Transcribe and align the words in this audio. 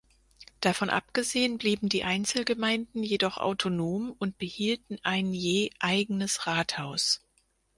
Davon 0.61 0.89
abgesehen 0.89 1.59
blieben 1.59 1.87
die 1.87 2.03
Einzelgemeinden 2.03 3.03
jedoch 3.03 3.37
autonom 3.37 4.09
und 4.17 4.39
behielten 4.39 4.97
ein 5.03 5.31
je 5.31 5.69
eigenes 5.79 6.47
Rathaus. 6.47 7.21